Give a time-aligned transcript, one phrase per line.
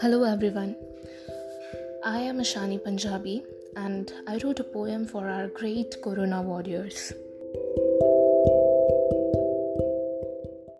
[0.00, 0.76] Hello everyone.
[2.04, 3.42] I am Ashani Punjabi
[3.76, 7.14] and I wrote a poem for our great Corona warriors.